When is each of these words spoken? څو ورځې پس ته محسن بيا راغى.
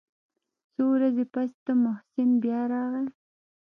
څو 0.73 0.83
ورځې 0.95 1.25
پس 1.33 1.51
ته 1.63 1.71
محسن 1.83 2.29
بيا 2.43 2.61
راغى. 2.71 3.05